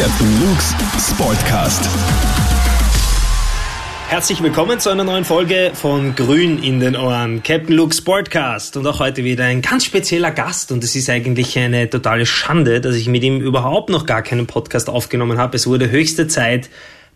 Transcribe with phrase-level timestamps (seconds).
[0.00, 0.74] Captain Luke's
[1.10, 1.86] Sportcast.
[4.08, 8.78] Herzlich willkommen zu einer neuen Folge von Grün in den Ohren, Captain Luke Sportcast.
[8.78, 10.72] Und auch heute wieder ein ganz spezieller Gast.
[10.72, 14.46] Und es ist eigentlich eine totale Schande, dass ich mit ihm überhaupt noch gar keinen
[14.46, 15.56] Podcast aufgenommen habe.
[15.56, 16.70] Es wurde höchste Zeit.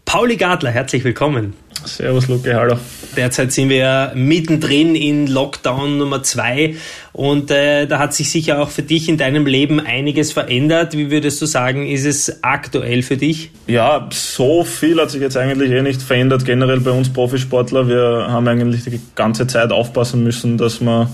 [0.05, 1.55] Pauli Gadler, herzlich willkommen.
[1.85, 2.77] Servus Luke, hallo.
[3.17, 6.77] Derzeit sind wir mittendrin in Lockdown Nummer zwei
[7.13, 10.97] und äh, da hat sich sicher auch für dich in deinem Leben einiges verändert.
[10.97, 13.51] Wie würdest du sagen, ist es aktuell für dich?
[13.67, 16.45] Ja, so viel hat sich jetzt eigentlich eh nicht verändert.
[16.45, 21.11] Generell bei uns Profisportler, wir haben eigentlich die ganze Zeit aufpassen müssen, dass wir,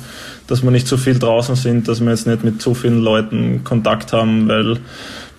[0.46, 3.64] dass wir nicht zu viel draußen sind, dass wir jetzt nicht mit zu vielen Leuten
[3.64, 4.78] Kontakt haben, weil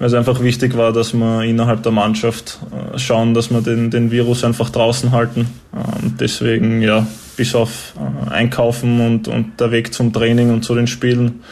[0.01, 3.91] weil es einfach wichtig war, dass wir innerhalb der Mannschaft äh, schauen, dass wir den,
[3.91, 5.47] den Virus einfach draußen halten.
[5.75, 7.05] Ähm, deswegen, ja,
[7.37, 7.93] bis auf
[8.27, 11.43] äh, Einkaufen und, und der Weg zum Training und zu den Spielen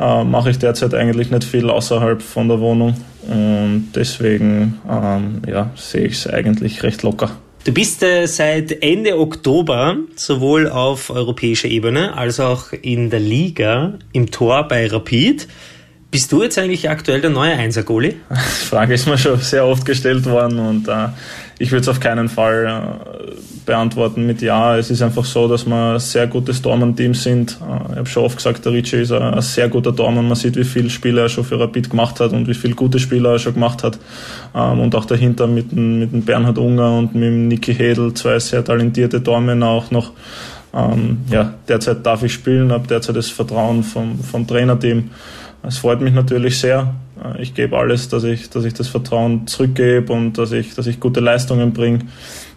[0.00, 2.96] äh, mache ich derzeit eigentlich nicht viel außerhalb von der Wohnung.
[3.28, 7.32] Und deswegen, ähm, ja, sehe ich es eigentlich recht locker.
[7.64, 13.98] Du bist äh, seit Ende Oktober sowohl auf europäischer Ebene als auch in der Liga
[14.14, 15.48] im Tor bei Rapid.
[16.14, 18.14] Bist du jetzt eigentlich aktuell der neue Einser-Goalie?
[18.30, 21.08] Die Frage ist mir schon sehr oft gestellt worden und äh,
[21.58, 23.32] ich würde es auf keinen Fall äh,
[23.66, 24.78] beantworten mit Ja.
[24.78, 27.58] Es ist einfach so, dass wir ein sehr gutes Dormann-Team sind.
[27.60, 30.28] Äh, ich habe schon oft gesagt, der Ricci ist ein, ein sehr guter Dormann.
[30.28, 33.00] Man sieht, wie viele Spiele er schon für Rapid gemacht hat und wie viele gute
[33.00, 33.98] Spiele er schon gemacht hat.
[34.54, 38.14] Ähm, und auch dahinter mit dem, mit dem Bernhard Unger und mit dem Niki Hedel,
[38.14, 40.12] zwei sehr talentierte Dormänner auch noch.
[40.72, 45.10] Ähm, ja, derzeit darf ich spielen, habe derzeit das Vertrauen vom, vom Trainerteam.
[45.66, 46.94] Es freut mich natürlich sehr.
[47.22, 50.86] Äh, ich gebe alles, dass ich, dass ich das Vertrauen zurückgebe und dass ich, dass
[50.86, 52.00] ich gute Leistungen bringe.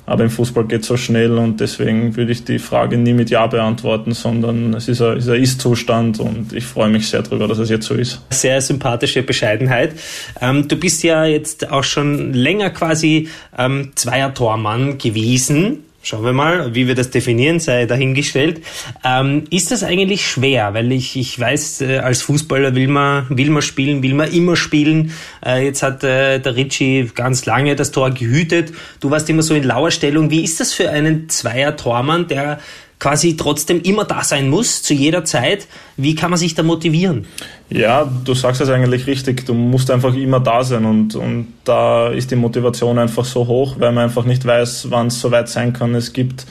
[0.06, 3.30] Aber im Fußball geht es so schnell und deswegen würde ich die Frage nie mit
[3.30, 7.58] Ja beantworten, sondern es ist ein, ein Ist-Zustand und ich freue mich sehr darüber, dass
[7.58, 8.22] es jetzt so ist.
[8.30, 9.92] Sehr sympathische Bescheidenheit.
[10.40, 15.84] Ähm, du bist ja jetzt auch schon länger quasi ähm, Zweier-Tormann gewesen.
[16.08, 18.62] Schauen wir mal, wie wir das definieren, sei dahingestellt.
[19.04, 20.74] Ähm, ist das eigentlich schwer?
[20.74, 24.56] Weil ich, ich weiß, äh, als Fußballer will man, will man spielen, will man immer
[24.56, 25.12] spielen.
[25.46, 28.72] Äh, jetzt hat äh, der Ritchie ganz lange das Tor gehütet.
[29.02, 30.32] Du warst immer so in lauer Stellung.
[30.32, 32.62] Wie ist das für einen Zweier-Tormann, der
[33.00, 35.68] quasi trotzdem immer da sein muss, zu jeder Zeit.
[35.98, 37.26] Wie kann man sich da motivieren?
[37.70, 39.46] Ja, du sagst es eigentlich richtig.
[39.46, 43.76] Du musst einfach immer da sein und, und da ist die Motivation einfach so hoch,
[43.78, 45.94] weil man einfach nicht weiß, wann es soweit sein kann.
[45.96, 46.46] Es gibt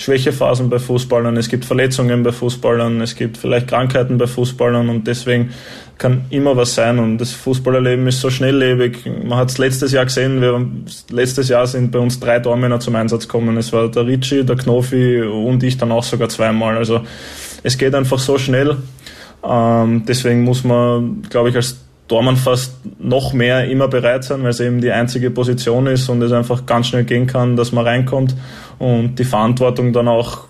[0.00, 5.06] Schwächephasen bei Fußballern, es gibt Verletzungen bei Fußballern, es gibt vielleicht Krankheiten bei Fußballern und
[5.06, 5.50] deswegen
[5.98, 9.04] kann immer was sein und das Fußballerleben ist so schnelllebig.
[9.22, 10.66] Man hat es letztes Jahr gesehen, wir,
[11.10, 13.58] letztes Jahr sind bei uns drei Dormänner zum Einsatz gekommen.
[13.58, 16.78] Es war der Ricci, der Knofi und ich dann auch sogar zweimal.
[16.78, 17.02] Also
[17.62, 18.78] es geht einfach so schnell.
[19.44, 21.76] Ähm, deswegen muss man, glaube ich, als
[22.10, 26.20] Dormann fast noch mehr immer bereit sein, weil es eben die einzige Position ist und
[26.22, 28.34] es einfach ganz schnell gehen kann, dass man reinkommt
[28.78, 30.48] und die Verantwortung dann auch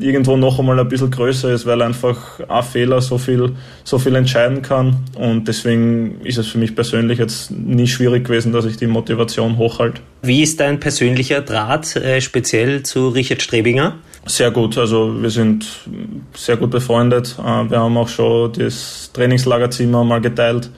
[0.00, 3.52] irgendwo noch einmal ein bisschen größer ist, weil einfach ein Fehler so viel,
[3.84, 4.96] so viel entscheiden kann.
[5.16, 9.56] Und deswegen ist es für mich persönlich jetzt nie schwierig gewesen, dass ich die Motivation
[9.56, 10.00] hochhalte.
[10.22, 13.94] Wie ist dein persönlicher Draht äh, speziell zu Richard Strebinger?
[14.26, 15.66] Sehr gut, also wir sind
[16.34, 17.36] sehr gut befreundet.
[17.38, 20.70] Äh, wir haben auch schon das Trainingslagerzimmer mal geteilt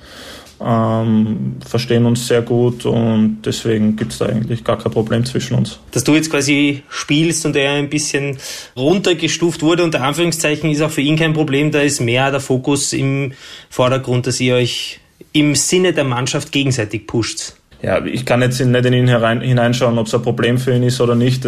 [0.60, 5.54] ähm, verstehen uns sehr gut und deswegen gibt es da eigentlich gar kein Problem zwischen
[5.54, 5.78] uns.
[5.92, 8.38] Dass du jetzt quasi spielst und er ein bisschen
[8.76, 11.70] runtergestuft wurde, unter Anführungszeichen, ist auch für ihn kein Problem.
[11.72, 13.32] Da ist mehr der Fokus im
[13.68, 15.00] Vordergrund, dass ihr euch
[15.32, 17.54] im Sinne der Mannschaft gegenseitig pusht.
[17.82, 20.82] Ja, ich kann jetzt nicht in ihn herein, hineinschauen, ob es ein Problem für ihn
[20.82, 21.46] ist oder nicht.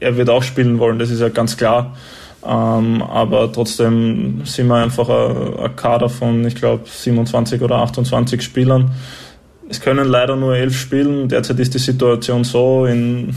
[0.00, 1.96] Er wird auch spielen wollen, das ist ja ganz klar.
[2.44, 8.92] Ähm, aber trotzdem sind wir einfach ein, Kader von, ich glaube, 27 oder 28 Spielern.
[9.68, 11.28] Es können leider nur elf spielen.
[11.28, 13.34] Derzeit ist die Situation so, in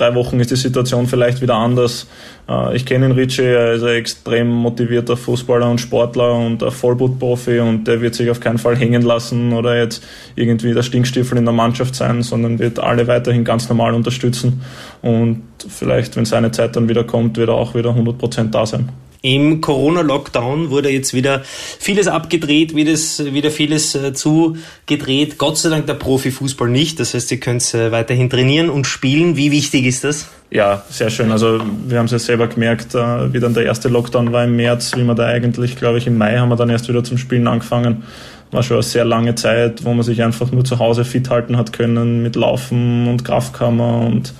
[0.00, 2.06] drei Wochen ist die Situation vielleicht wieder anders.
[2.48, 6.70] Äh, ich kenne ihn Richie, er ist ein extrem motivierter Fußballer und Sportler und ein
[6.70, 10.02] Vollblutprofi und der wird sich auf keinen Fall hängen lassen oder jetzt
[10.36, 14.62] irgendwie der Stinkstiefel in der Mannschaft sein, sondern wird alle weiterhin ganz normal unterstützen
[15.02, 18.88] und vielleicht, wenn seine Zeit dann wieder kommt, wird er auch wieder 100% da sein.
[19.22, 25.36] Im Corona-Lockdown wurde jetzt wieder vieles abgedreht, wieder, vieles äh, zugedreht.
[25.36, 26.98] Gott sei Dank der Profifußball nicht.
[27.00, 29.36] Das heißt, ihr könnt äh, weiterhin trainieren und spielen.
[29.36, 30.28] Wie wichtig ist das?
[30.50, 31.30] Ja, sehr schön.
[31.32, 34.56] Also wir haben es ja selber gemerkt, äh, wie dann der erste Lockdown war im
[34.56, 37.18] März, wie man da eigentlich, glaube ich, im Mai haben wir dann erst wieder zum
[37.18, 38.04] Spielen angefangen.
[38.52, 41.58] War schon eine sehr lange Zeit, wo man sich einfach nur zu Hause fit halten
[41.58, 44.32] hat können mit Laufen und Kraftkammer und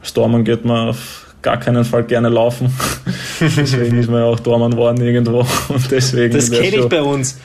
[0.00, 2.72] als Dormann geht man auf gar keinen Fall gerne laufen.
[3.40, 5.46] deswegen ist man ja auch Tormann geworden irgendwo.
[5.68, 7.38] Und deswegen das kenne ich bei uns.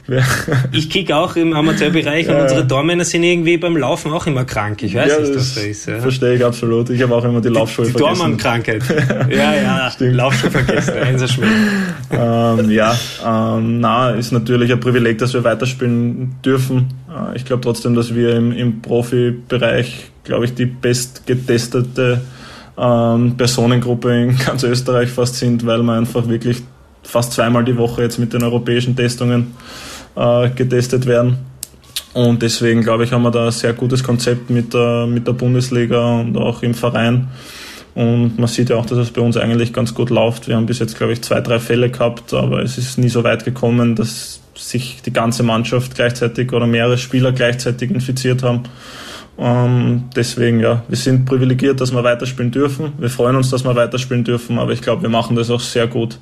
[0.72, 4.46] ich kicke auch im Amateurbereich ja, und unsere Tormänner sind irgendwie beim Laufen auch immer
[4.46, 4.81] krank.
[4.84, 5.86] Ich weiß ja, nicht, was das ist.
[5.86, 6.00] Ja.
[6.00, 6.90] Verstehe ich absolut.
[6.90, 8.19] Ich habe auch immer die Laufschuhe die, die vergessen.
[8.19, 8.84] Tormann-Krankheit.
[9.30, 10.16] ja, ja, Stimmt.
[10.16, 10.94] Laufschuhe vergessen.
[12.12, 16.88] ähm, ja, ähm, na, ist natürlich ein Privileg, dass wir weiterspielen dürfen.
[17.10, 22.22] Äh, ich glaube trotzdem, dass wir im, im Profibereich, glaube ich, die bestgetestete
[22.79, 26.61] ähm, Personengruppe in ganz Österreich fast sind, weil wir einfach wirklich
[27.03, 29.55] fast zweimal die Woche jetzt mit den europäischen Testungen
[30.15, 31.37] äh, getestet werden.
[32.13, 35.33] Und deswegen glaube ich, haben wir da ein sehr gutes Konzept mit der, mit der
[35.33, 37.27] Bundesliga und auch im Verein.
[37.95, 40.47] Und man sieht ja auch, dass es bei uns eigentlich ganz gut läuft.
[40.47, 43.23] Wir haben bis jetzt, glaube ich, zwei, drei Fälle gehabt, aber es ist nie so
[43.23, 48.63] weit gekommen, dass sich die ganze Mannschaft gleichzeitig oder mehrere Spieler gleichzeitig infiziert haben.
[49.39, 52.94] Ähm, deswegen, ja, wir sind privilegiert, dass wir weiterspielen dürfen.
[52.97, 55.88] Wir freuen uns, dass wir weiterspielen dürfen, aber ich glaube, wir machen das auch sehr
[55.88, 56.19] gut,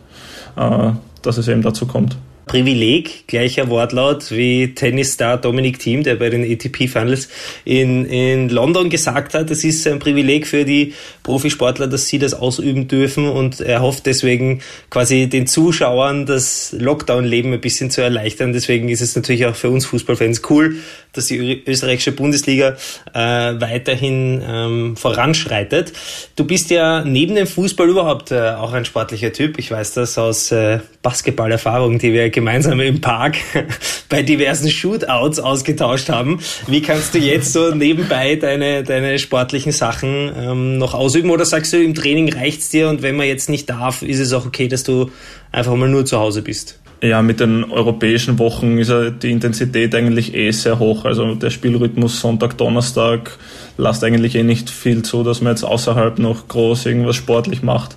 [0.56, 0.92] äh,
[1.24, 2.18] dass es eben dazu kommt.
[2.46, 7.28] Privileg, gleicher Wortlaut wie Tennisstar Dominic Thiem, der bei den ATP Finals
[7.66, 10.94] in, in London gesagt hat, es ist ein Privileg für die
[11.28, 17.52] Profisportler, dass sie das ausüben dürfen und er hofft deswegen quasi den Zuschauern das Lockdown-Leben
[17.52, 18.54] ein bisschen zu erleichtern.
[18.54, 20.78] Deswegen ist es natürlich auch für uns Fußballfans cool,
[21.12, 22.78] dass die österreichische Bundesliga
[23.14, 25.92] äh, weiterhin ähm, voranschreitet.
[26.38, 29.60] Du bist ja neben dem Fußball überhaupt äh, auch ein sportlicher Typ.
[29.60, 33.36] Ich weiß das aus äh, Basketballerfahrung, die wir gemeinsam im Park
[34.10, 36.40] bei diversen Shootouts ausgetauscht haben.
[36.68, 41.17] Wie kannst du jetzt so nebenbei deine, deine sportlichen Sachen ähm, noch ausüben?
[41.26, 44.34] Oder sagst du, im Training reicht's dir und wenn man jetzt nicht darf, ist es
[44.34, 45.12] auch okay, dass du
[45.52, 46.80] einfach mal nur zu Hause bist?
[47.02, 48.92] Ja, mit den europäischen Wochen ist
[49.22, 51.06] die Intensität eigentlich eh sehr hoch.
[51.06, 53.38] Also der Spielrhythmus Sonntag, Donnerstag
[53.78, 57.96] lasst eigentlich eh nicht viel zu, dass man jetzt außerhalb noch groß irgendwas sportlich macht.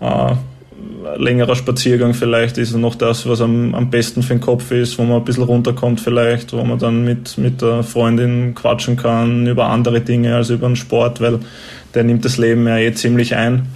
[0.00, 0.34] Äh,
[1.16, 5.04] längerer Spaziergang vielleicht ist noch das, was am, am besten für den Kopf ist, wo
[5.04, 9.68] man ein bisschen runterkommt vielleicht, wo man dann mit, mit der Freundin quatschen kann über
[9.68, 11.40] andere Dinge als über den Sport, weil
[11.96, 13.66] der nimmt das Leben ja eh ziemlich ein.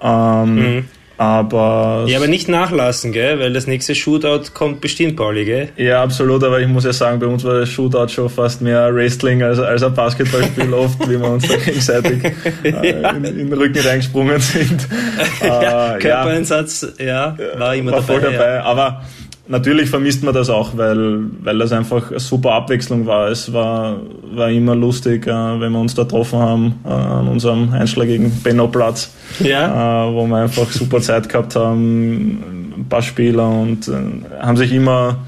[0.00, 0.84] Ähm, mhm.
[1.18, 2.04] Aber.
[2.08, 3.38] Ja, aber nicht nachlassen, gell?
[3.38, 5.68] Weil das nächste Shootout kommt bestimmt, Pauli, gell?
[5.76, 8.94] Ja, absolut, aber ich muss ja sagen, bei uns war das Shootout schon fast mehr
[8.94, 12.22] Wrestling als, als ein Basketballspiel oft, wie wir uns da gegenseitig
[12.62, 13.10] äh, ja.
[13.12, 14.86] in, in, den Rücken reingesprungen sind.
[15.42, 18.20] ja, äh, Körpereinsatz, ja, war immer war dabei.
[18.20, 18.54] Voll dabei.
[18.56, 18.62] Ja.
[18.64, 19.02] Aber
[19.48, 23.28] natürlich vermisst man das auch, weil, weil das einfach eine super Abwechslung war.
[23.28, 24.00] Es war,
[24.34, 29.14] war immer lustig, äh, wenn wir uns da getroffen haben äh, an unserem einschlägigen Benno-Platz,
[29.40, 30.06] ja.
[30.06, 33.92] äh, wo wir einfach super Zeit gehabt haben, ein paar Spieler und äh,
[34.40, 35.18] haben sich immer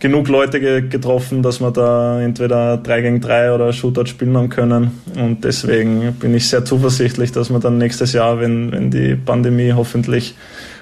[0.00, 4.48] genug Leute ge getroffen, dass wir da entweder 3 gegen 3 oder Shootout spielen haben
[4.48, 4.92] können.
[5.16, 9.72] Und deswegen bin ich sehr zuversichtlich, dass wir dann nächstes Jahr, wenn, wenn die Pandemie
[9.72, 10.34] hoffentlich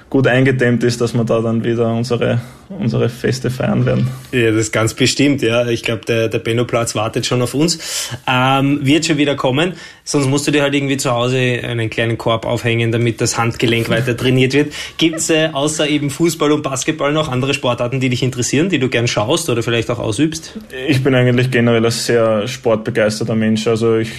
[0.09, 4.07] gut eingedämmt ist, dass wir da dann wieder unsere, unsere Feste feiern werden.
[4.31, 5.67] Ja, das ist ganz bestimmt, ja.
[5.67, 8.09] Ich glaube, der, der Benno-Platz wartet schon auf uns.
[8.27, 9.73] Ähm, wird schon wieder kommen.
[10.03, 13.89] Sonst musst du dir halt irgendwie zu Hause einen kleinen Korb aufhängen, damit das Handgelenk
[13.89, 14.73] weiter trainiert wird.
[14.97, 18.89] Gibt's äh, außer eben Fußball und Basketball noch andere Sportarten, die dich interessieren, die du
[18.89, 20.57] gern schaust oder vielleicht auch ausübst?
[20.87, 23.67] Ich bin eigentlich generell ein sehr sportbegeisterter Mensch.
[23.67, 24.11] Also ich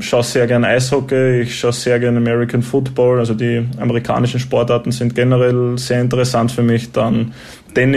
[0.00, 3.18] schaue sehr gern Eishockey, ich schaue sehr gern American Football.
[3.18, 6.92] Also die amerikanischen Sportarten sind generell sehr interessant für mich.
[6.92, 7.32] Dann.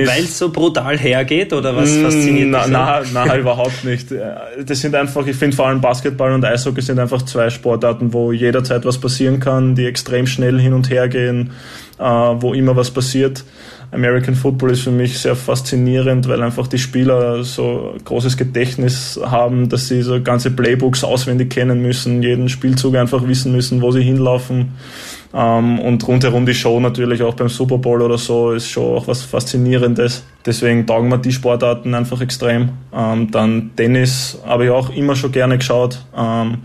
[0.08, 2.52] Weil es so brutal hergeht oder was mm, fasziniert dich?
[2.52, 4.08] Na, na, na, überhaupt nicht.
[4.66, 8.32] Das sind einfach, ich finde vor allem Basketball und Eishockey sind einfach zwei Sportarten, wo
[8.32, 11.52] jederzeit was passieren kann, die extrem schnell hin und her gehen,
[12.00, 13.44] äh, wo immer was passiert.
[13.94, 19.70] American Football ist für mich sehr faszinierend, weil einfach die Spieler so großes Gedächtnis haben,
[19.70, 24.02] dass sie so ganze Playbooks auswendig kennen müssen, jeden Spielzug einfach wissen müssen, wo sie
[24.02, 24.74] hinlaufen.
[25.34, 29.08] Ähm, und rundherum die Show natürlich auch beim Super Bowl oder so ist schon auch
[29.08, 30.24] was Faszinierendes.
[30.46, 32.70] Deswegen taugen mir die Sportarten einfach extrem.
[32.94, 36.06] Ähm, dann Tennis habe ich auch immer schon gerne geschaut.
[36.16, 36.60] Ähm,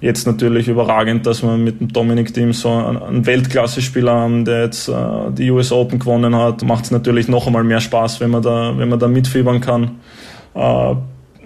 [0.00, 4.88] jetzt natürlich überragend, dass wir mit dem Dominic Team so einen Weltklasse-Spieler haben, der jetzt
[4.88, 4.92] äh,
[5.32, 6.62] die US Open gewonnen hat.
[6.62, 9.96] Macht es natürlich noch einmal mehr Spaß, wenn man da, wenn man da mitfiebern kann.
[10.54, 10.94] Äh,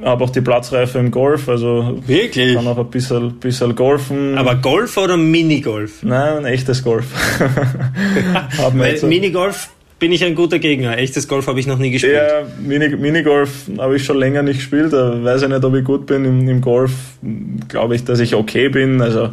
[0.03, 2.55] habe auch die Platzreife im Golf, also Wirklich?
[2.55, 4.37] kann auch ein bisschen, bisschen golfen.
[4.37, 6.03] Aber Golf oder Minigolf?
[6.03, 7.07] Nein, ein echtes Golf.
[8.75, 10.99] Weil Minigolf bin ich ein guter Gegner.
[10.99, 12.15] Echtes Golf habe ich noch nie gespielt.
[12.15, 14.93] Ja, Mini, Minigolf habe ich schon länger nicht gespielt.
[14.93, 16.93] Da weiß ich nicht, ob ich gut bin im, im Golf.
[17.69, 19.01] Glaube ich, dass ich okay bin.
[19.01, 19.31] Also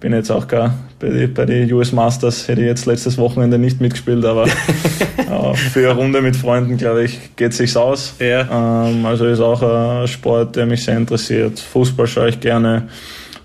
[0.00, 0.74] bin jetzt auch gar
[1.04, 4.46] bei den bei die US Masters hätte ich jetzt letztes Wochenende nicht mitgespielt, aber
[5.16, 8.14] äh, für eine Runde mit Freunden, glaube ich, geht es sich aus.
[8.18, 8.86] Ja.
[8.88, 11.58] Ähm, also ist auch ein Sport, der mich sehr interessiert.
[11.58, 12.88] Fußball schaue ich gerne.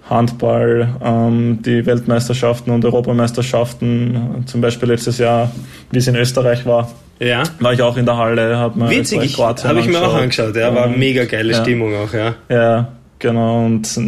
[0.09, 5.51] Handball, ähm, die Weltmeisterschaften und Europameisterschaften, zum Beispiel letztes Jahr,
[5.91, 6.91] wie es in Österreich war.
[7.19, 7.43] Ja.
[7.59, 10.55] War ich auch in der Halle, hat man Witzig, ich, habe ich mir auch angeschaut,
[10.55, 11.61] ja, war mega geile ja.
[11.61, 12.33] Stimmung auch, ja.
[12.49, 12.87] Ja,
[13.19, 13.99] genau, und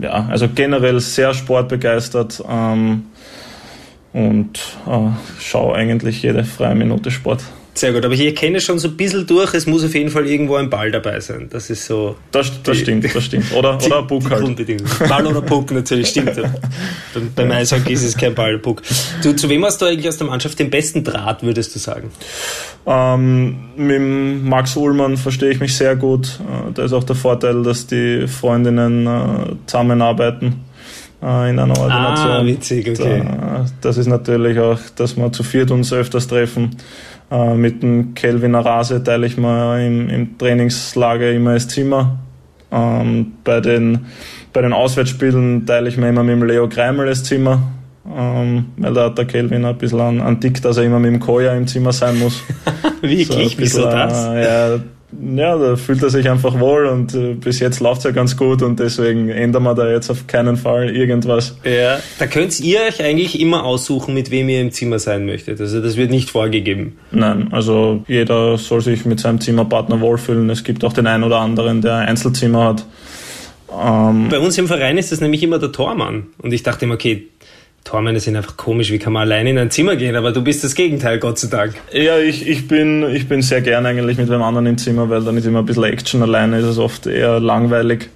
[0.00, 3.04] ja, also generell sehr sportbegeistert ähm,
[4.12, 5.08] und äh,
[5.40, 7.42] schaue eigentlich jede freie Minute Sport.
[7.80, 10.26] Sehr gut, aber ich erkenne schon so ein bisschen durch, es muss auf jeden Fall
[10.26, 11.48] irgendwo ein Ball dabei sein.
[11.48, 12.14] Das ist so.
[12.30, 13.50] Das, das die, stimmt, das stimmt.
[13.54, 15.08] Oder, die, oder Puck halt.
[15.08, 16.34] Ball oder Puck natürlich, stimmt.
[17.14, 18.82] beim, beim Eishockey ist es kein Ball oder Puck.
[19.22, 22.10] Du, zu wem hast du eigentlich aus der Mannschaft den besten Draht, würdest du sagen?
[22.84, 26.38] Ähm, mit Max Ullmann verstehe ich mich sehr gut.
[26.38, 30.66] Äh, da ist auch der Vorteil, dass die Freundinnen äh, zusammenarbeiten
[31.22, 32.30] in einer Ordination.
[32.30, 33.22] Ah, witzig, okay.
[33.82, 36.76] das ist natürlich auch, dass wir zu viert uns öfters treffen.
[37.30, 42.18] Äh, mit dem Kelvin Arase teile ich mir im, im Trainingslager immer das Zimmer.
[42.72, 44.06] Ähm, bei, den,
[44.52, 47.62] bei den Auswärtsspielen teile ich mir immer mit dem Leo Kreimel das Zimmer.
[48.16, 51.12] Ähm, weil da hat der Kelvin ein bisschen an, an Dick, dass er immer mit
[51.12, 52.42] dem Koja im Zimmer sein muss.
[53.02, 53.52] Wirklich?
[53.52, 54.24] So Wieso das?
[54.24, 54.80] Ja,
[55.34, 58.36] ja, da fühlt er sich einfach wohl und äh, bis jetzt läuft es ja ganz
[58.36, 61.56] gut und deswegen ändern wir da jetzt auf keinen Fall irgendwas.
[61.64, 65.60] Ja, da könnt ihr euch eigentlich immer aussuchen, mit wem ihr im Zimmer sein möchtet.
[65.60, 66.98] Also das wird nicht vorgegeben.
[67.10, 70.48] Nein, also jeder soll sich mit seinem Zimmerpartner wohlfühlen.
[70.50, 72.86] Es gibt auch den einen oder anderen, der ein Einzelzimmer hat.
[73.72, 76.28] Ähm, Bei uns im Verein ist das nämlich immer der Tormann.
[76.38, 77.28] Und ich dachte immer, okay,
[77.90, 80.62] Tormänner sind einfach komisch, wie kann man allein in ein Zimmer gehen, aber du bist
[80.62, 81.74] das Gegenteil, Gott sei Dank.
[81.92, 85.24] Ja, ich, ich, bin, ich bin sehr gern eigentlich mit einem anderen im Zimmer, weil
[85.24, 88.08] dann ist immer ein bisschen Action, alleine ist es oft eher langweilig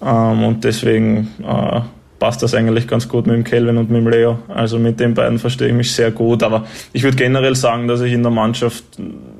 [0.00, 1.80] ähm, und deswegen äh,
[2.20, 4.38] passt das eigentlich ganz gut mit dem Kelvin und mit dem Leo.
[4.46, 8.00] Also mit den beiden verstehe ich mich sehr gut, aber ich würde generell sagen, dass
[8.02, 8.84] ich in der Mannschaft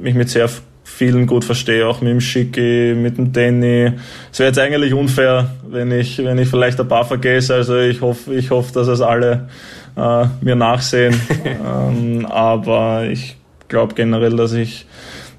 [0.00, 0.48] mich mit sehr
[0.98, 3.92] vielen gut verstehe, auch mit dem Schicki, mit dem Danny.
[4.32, 7.54] Es wäre jetzt eigentlich unfair, wenn ich, wenn ich vielleicht ein paar vergesse.
[7.54, 9.48] Also ich hoffe, ich hoffe, dass es alle
[9.96, 11.14] äh, mir nachsehen.
[11.44, 13.36] ähm, aber ich
[13.68, 14.86] glaube generell, dass ich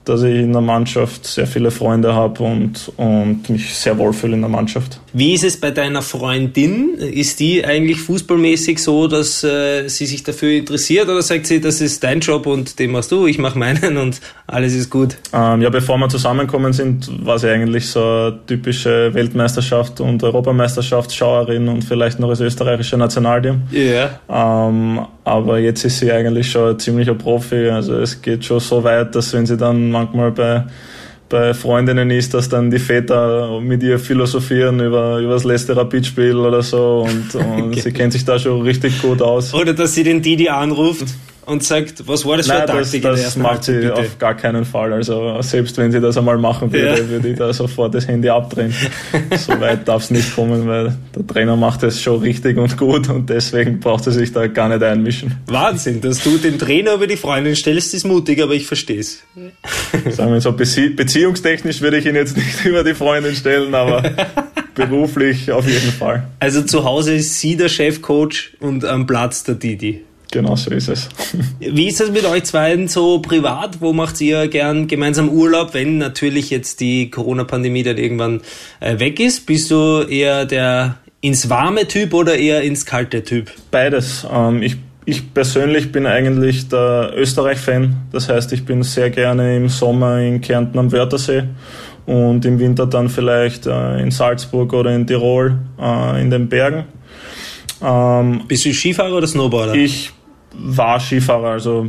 [0.06, 4.42] dass ich in der Mannschaft sehr viele Freunde habe und, und mich sehr wohlfühle in
[4.42, 5.00] der Mannschaft.
[5.14, 6.96] Wie ist es bei deiner Freundin?
[6.96, 11.82] Ist die eigentlich fußballmäßig so, dass äh, sie sich dafür interessiert oder sagt sie, das
[11.82, 15.18] ist dein Job und den machst du, ich mache meinen und alles ist gut?
[15.34, 21.68] Ähm, ja, bevor wir zusammengekommen sind, war sie eigentlich so eine typische Weltmeisterschaft und Europameisterschaftsschauerin
[21.68, 23.62] und vielleicht noch als österreichische Nationalteam.
[23.72, 24.20] Ja.
[24.30, 27.70] Ähm, aber jetzt ist sie eigentlich schon ein ziemlicher Profi.
[27.70, 30.64] Also es geht schon so weit, dass wenn sie dann manchmal bei,
[31.30, 36.36] bei Freundinnen ist, dass dann die Väter mit ihr philosophieren über, über das letzte Rapidspiel
[36.36, 37.82] oder so und, und okay.
[37.82, 39.54] sie kennt sich da schon richtig gut aus.
[39.54, 41.06] Oder dass sie den Didi anruft
[41.50, 43.96] und sagt, was war das für eine Taktik das, das macht sie bitte?
[43.96, 44.94] auf gar keinen Fall.
[44.94, 47.10] Also selbst wenn sie das einmal machen würde, ja.
[47.10, 48.74] würde ich da sofort das Handy abdrehen.
[49.38, 53.10] so weit darf es nicht kommen, weil der Trainer macht es schon richtig und gut
[53.10, 55.36] und deswegen braucht er sich da gar nicht einmischen.
[55.48, 59.24] Wahnsinn, dass du den Trainer über die Freundin stellst, ist mutig, aber ich verstehe es.
[60.10, 64.04] Sagen wir so, beziehungstechnisch würde ich ihn jetzt nicht über die Freundin stellen, aber
[64.76, 66.28] beruflich auf jeden Fall.
[66.40, 70.04] Also zu Hause ist sie der Chefcoach und am Platz der Didi.
[70.32, 71.10] Genau so ist es.
[71.60, 73.82] Wie ist das mit euch beiden so privat?
[73.82, 78.42] Wo macht ihr gern gemeinsam Urlaub, wenn natürlich jetzt die Corona-Pandemie dann irgendwann
[78.80, 79.48] äh, weg ist?
[79.48, 83.52] Bist du eher der ins warme Typ oder eher ins kalte Typ?
[83.72, 84.26] Beides.
[84.32, 87.96] Ähm, ich, ich persönlich bin eigentlich der Österreich-Fan.
[88.12, 91.44] Das heißt, ich bin sehr gerne im Sommer in Kärnten am Wörthersee
[92.06, 96.86] und im Winter dann vielleicht äh, in Salzburg oder in Tirol äh, in den Bergen.
[97.82, 99.74] Ähm, Bist du Skifahrer oder Snowboarder?
[99.74, 100.12] Ich
[100.54, 101.88] war Skifahrer, also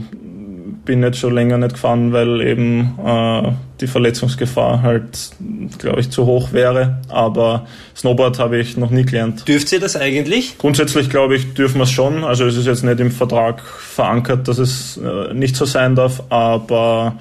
[0.84, 5.30] bin jetzt schon länger nicht gefahren, weil eben äh, die Verletzungsgefahr halt,
[5.78, 7.00] glaube ich, zu hoch wäre.
[7.08, 9.46] Aber Snowboard habe ich noch nie gelernt.
[9.46, 10.58] Dürft ihr das eigentlich?
[10.58, 12.24] Grundsätzlich glaube ich, dürfen wir es schon.
[12.24, 16.22] Also es ist jetzt nicht im Vertrag verankert, dass es äh, nicht so sein darf,
[16.28, 17.18] aber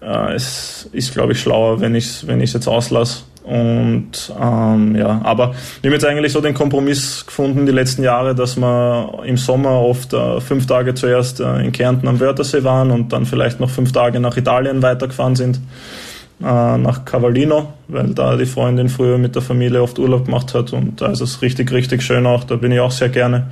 [0.00, 3.24] äh, es ist, glaube ich, schlauer, wenn ich es wenn jetzt auslasse.
[3.42, 8.34] Und ähm, ja, aber wir haben jetzt eigentlich so den Kompromiss gefunden die letzten Jahre,
[8.34, 12.90] dass wir im Sommer oft äh, fünf Tage zuerst äh, in Kärnten am Wörthersee waren
[12.90, 15.56] und dann vielleicht noch fünf Tage nach Italien weitergefahren sind,
[16.42, 20.72] äh, nach Cavallino, weil da die Freundin früher mit der Familie oft Urlaub gemacht hat
[20.72, 23.46] und da ist es richtig, richtig schön auch, da bin ich auch sehr gerne.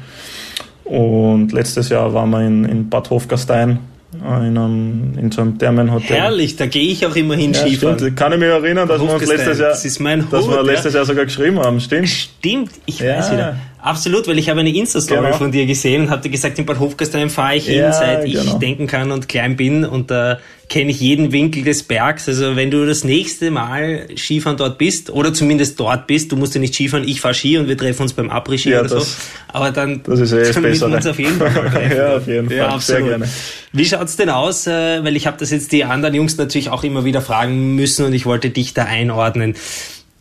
[0.85, 3.79] Und letztes Jahr waren wir in, in Bad Hofgastein in,
[4.25, 6.17] einem, in so einem Thermenhotel.
[6.17, 7.99] Herrlich, da gehe ich auch immer hin ja, Skifahren.
[7.99, 8.17] Stimmt.
[8.17, 10.95] Kann ich mich erinnern, dass wir uns letztes Jahr, das ist mein dass wir letztes
[10.95, 12.09] Jahr sogar geschrieben haben, stimmt?
[12.09, 13.19] Stimmt, ich ja.
[13.19, 13.57] weiß wieder.
[13.81, 15.37] Absolut, weil ich habe eine Insta-Story Genau.
[15.37, 18.35] von dir gesehen und hatte gesagt, in Bad Hofgastein fahre ich hin, Ja, seit ich
[18.35, 18.59] genau.
[18.59, 20.39] denken kann und klein bin und da
[20.69, 22.29] kenne ich jeden Winkel des Bergs.
[22.29, 26.55] Also wenn du das nächste Mal Skifahren dort bist oder zumindest dort bist, du musst
[26.55, 28.95] ja nicht Skifahren, ich fahre Ski und wir treffen uns beim Après-Ski Ja, oder so.
[28.97, 29.17] das-
[29.49, 31.97] Aber dann das ist eh müssen wir uns auf jeden Fall treffen.
[31.97, 32.81] Ja, auf jeden Ja, Fall.
[32.81, 33.09] Sehr absolut.
[33.09, 33.29] gerne.
[33.73, 34.67] Wie schaut's denn aus?
[34.67, 38.05] Äh, Weil ich habe das jetzt die anderen Jungs natürlich auch immer wieder fragen müssen
[38.05, 39.55] und ich wollte dich da einordnen.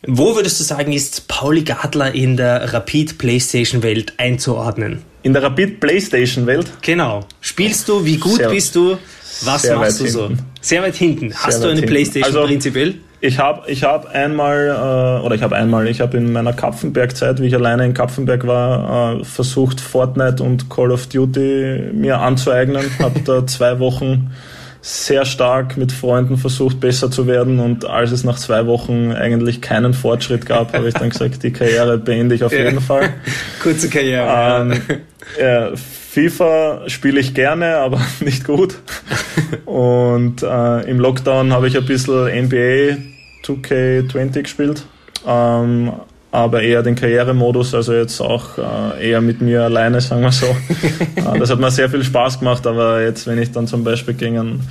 [0.05, 4.99] Wo würdest du sagen, ist Pauli Gadler in der Rapid Playstation Welt einzuordnen?
[5.23, 7.25] In der Rapid Playstation Welt Genau.
[7.41, 8.05] Spielst du?
[8.05, 8.97] Wie gut Sehr- bist du?
[9.45, 10.27] Was sehr machst du so?
[10.27, 10.45] hinten.
[10.61, 11.33] Sehr weit hinten.
[11.33, 11.87] Hast du weit eine hinten.
[11.87, 12.95] Playstation Also- prinzipiell?
[13.19, 17.41] Ich habe ich hab einmal, äh, oder ich habe einmal, ich habe in meiner Kapfenberg-Zeit,
[17.41, 22.85] wie ich alleine in Kapfenberg war, äh, versucht, Fortnite und Call of Duty mir anzueignen.
[22.99, 24.29] habe da zwei Wochen
[24.87, 27.59] sehr stark mit Freunden versucht, besser zu werden.
[27.59, 31.51] Und als es nach zwei Wochen eigentlich keinen Fortschritt gab, habe ich dann gesagt, die
[31.51, 33.09] Karriere beende ich auf jeden Fall.
[33.61, 34.61] Kurze Karriere.
[34.61, 34.81] Ähm,
[35.41, 38.75] ja, FIFA spiele ich gerne, aber nicht gut.
[39.65, 42.97] Und äh, im Lockdown habe ich ein bisschen NBA
[43.43, 44.85] 2K20 gespielt,
[45.27, 45.91] ähm,
[46.37, 50.45] aber eher den Karrieremodus, also jetzt auch äh, eher mit mir alleine, sagen wir so.
[51.15, 54.13] äh, das hat mir sehr viel Spaß gemacht, aber jetzt, wenn ich dann zum Beispiel
[54.13, 54.61] gegen einen,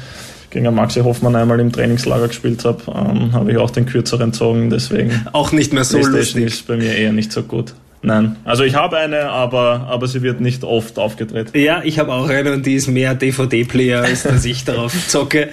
[0.51, 4.71] gegen Maxi Hoffmann einmal im Trainingslager gespielt habe, ähm, habe ich auch den kürzeren gezogen,
[4.71, 6.45] deswegen auch nicht mehr so lustig.
[6.45, 7.75] ist bei mir eher nicht so gut.
[8.03, 11.49] Nein, also ich habe eine, aber, aber sie wird nicht oft aufgedreht.
[11.57, 15.49] Ja, ich habe auch eine und die ist mehr DVD-Player, als dass ich darauf zocke.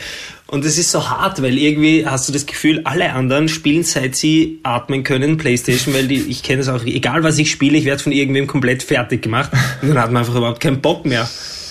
[0.47, 4.15] Und es ist so hart, weil irgendwie hast du das Gefühl, alle anderen spielen seit
[4.15, 7.85] sie atmen können Playstation, weil die, ich kenne es auch, egal was ich spiele, ich
[7.85, 9.49] werde von irgendwem komplett fertig gemacht
[9.81, 11.27] und dann hat man einfach überhaupt keinen Bock mehr.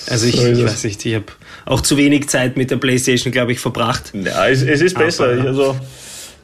[0.09, 1.27] Also ich, So ich weiß nicht, ich habe
[1.65, 4.11] auch zu wenig Zeit mit der Playstation, glaube ich, verbracht.
[4.15, 5.25] Ja, es, es ist besser.
[5.27, 5.77] Aber- Ich, also,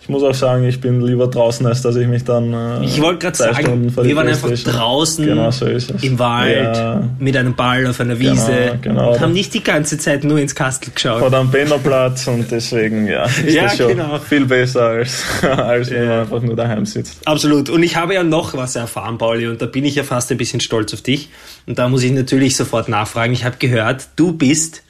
[0.09, 2.55] ich muss auch sagen, ich bin lieber draußen, als dass ich mich dann.
[2.55, 6.77] Äh, Ich wollte gerade zwei sagen, vor wir waren einfach draußen Genau so im Wald
[6.77, 9.13] Ja, mit einem Ball auf einer Wiese genau.
[9.13, 11.21] und haben nicht die ganze Zeit nur ins Kastel geschaut.
[11.23, 14.19] oder am Bennerplatz und deswegen, ja, ist Ja, das schon genau.
[14.19, 17.19] viel besser, als, als wenn man einfach nur daheim sitzt.
[17.27, 17.69] Absolut.
[17.69, 20.39] Und ich habe ja noch was erfahren, Pauli, und da bin ich ja fast ein
[20.39, 21.29] bisschen stolz auf dich.
[21.67, 23.35] Und da muss ich natürlich sofort nachfragen.
[23.35, 24.83] Ich habe gehört, du bist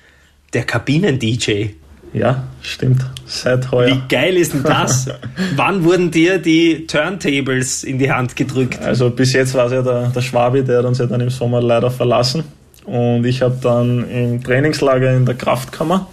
[0.53, 1.71] der Kabinen-DJ.
[2.12, 3.05] Ja, stimmt.
[3.27, 3.88] Seit heuer.
[3.88, 5.09] Wie geil ist denn das?
[5.57, 8.81] Wann wurden dir die Turntables in die Hand gedrückt?
[8.83, 11.30] Also bis jetzt war es ja der, der Schwabi, der hat uns ja dann im
[11.30, 12.45] Sommer leider verlassen.
[12.87, 16.09] Und ich habe dann im Trainingslager in der Kraftkammer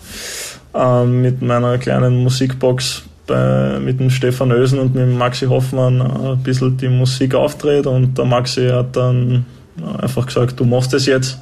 [0.73, 6.01] ähm, mit meiner kleinen Musikbox bei, mit dem Stefan Ösen und mit dem Maxi Hoffmann
[6.01, 7.87] äh, ein bisschen die Musik aufdreht.
[7.87, 9.45] Und der Maxi hat dann
[9.79, 11.39] äh, einfach gesagt, du machst es jetzt.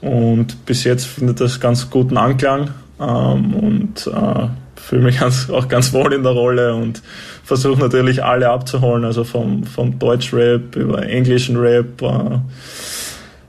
[0.00, 4.48] Und bis jetzt findet das ganz guten Anklang ähm, und äh,
[4.80, 7.02] fühle mich ganz, auch ganz wohl in der Rolle und
[7.44, 12.38] versuche natürlich alle abzuholen, also vom, vom Deutsch-Rap über englischen Rap, äh,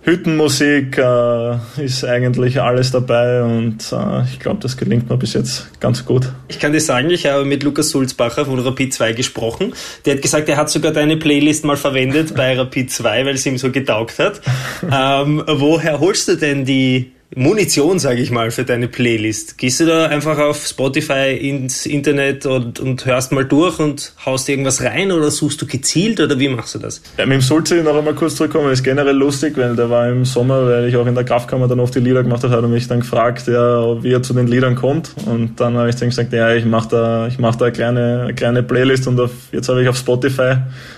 [0.07, 5.67] Hüttenmusik äh, ist eigentlich alles dabei und äh, ich glaube, das gelingt mir bis jetzt
[5.81, 6.31] ganz gut.
[6.47, 9.73] Ich kann dir sagen, ich habe mit Lukas Sulzbacher von Rapid 2 gesprochen.
[10.05, 13.45] Der hat gesagt, er hat sogar deine Playlist mal verwendet bei Rapid 2, weil es
[13.45, 14.39] ihm so getaugt hat.
[14.89, 19.57] ähm, woher holst du denn die Munition, sage ich mal, für deine Playlist?
[19.57, 24.47] Gehst du da einfach auf Spotify ins Internet und, und hörst mal durch und haust
[24.47, 27.01] irgendwas rein oder suchst du gezielt oder wie machst du das?
[27.17, 30.23] Ja, mit dem Sulzi noch einmal kurz zurückkommen, ist generell lustig, weil der war im
[30.23, 32.69] Sommer, weil ich auch in der Kraftkammer dann oft die Lieder gemacht habe, hat er
[32.69, 35.11] mich dann gefragt, ja, wie er zu den Liedern kommt.
[35.25, 38.21] Und dann habe ich dann gesagt, ja, ich mache da, ich mach da eine kleine,
[38.21, 40.55] eine kleine Playlist und auf, jetzt habe ich auf Spotify